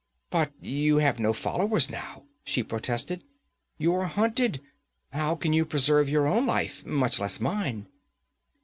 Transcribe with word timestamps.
'But 0.31 0.51
you 0.59 0.97
have 0.97 1.19
no 1.19 1.31
followers 1.31 1.87
now!' 1.87 2.23
she 2.43 2.63
protested. 2.63 3.23
'You 3.77 3.93
are 3.93 4.07
hunted! 4.07 4.59
How 5.13 5.35
can 5.35 5.53
you 5.53 5.63
preserve 5.63 6.09
your 6.09 6.25
own 6.25 6.47
life, 6.47 6.83
much 6.83 7.19
less 7.19 7.39
mine?' 7.39 7.87